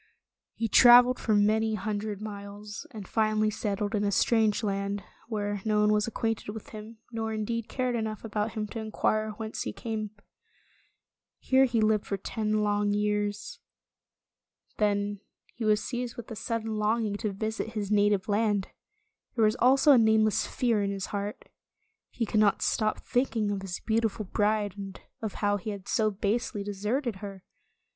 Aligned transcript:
He 0.55 0.67
traveled 0.67 1.19
for 1.19 1.35
many 1.35 1.75
hundred 1.75 2.23
miles, 2.23 2.87
and 2.89 3.07
finally 3.07 3.51
settled 3.51 3.93
in 3.93 4.03
a 4.03 4.11
strange 4.11 4.63
land, 4.63 5.03
where 5.27 5.61
no 5.63 5.79
one 5.81 5.93
was 5.93 6.07
acquainted 6.07 6.49
with 6.53 6.69
him, 6.69 6.97
nor 7.11 7.31
indeed 7.31 7.69
cared 7.69 7.93
enough 7.95 8.23
about 8.25 8.53
him 8.53 8.65
to 8.69 8.79
inquire 8.79 9.29
whence 9.37 9.61
he 9.61 9.71
came. 9.71 10.09
Here 11.37 11.65
he 11.65 11.81
lived 11.81 12.07
for 12.07 12.17
ten 12.17 12.63
long 12.63 12.95
years. 12.95 13.59
Then 14.79 15.19
he 15.53 15.65
was 15.65 15.83
seized 15.83 16.17
with 16.17 16.31
a 16.31 16.35
sudden 16.35 16.77
long 16.77 17.05
ing 17.05 17.17
to 17.17 17.31
visit 17.31 17.73
his 17.73 17.91
native 17.91 18.27
land. 18.27 18.69
There 19.35 19.45
was 19.45 19.55
also 19.57 19.91
a 19.91 19.99
nameless 19.99 20.47
fear 20.47 20.81
in 20.81 20.89
his 20.89 21.05
heart. 21.13 21.47
He 22.09 22.25
could 22.25 22.39
not 22.39 22.63
stop 22.63 23.01
thinking 23.05 23.51
of 23.51 23.61
his 23.61 23.79
beautiful 23.79 24.25
bride, 24.25 24.73
and 24.79 24.99
of 25.21 25.35
how 25.45 25.57
he 25.57 25.69
had 25.69 25.87
so 25.87 26.09
basely 26.09 26.63
de 26.63 26.71
serted 26.71 27.17
her. 27.17 27.43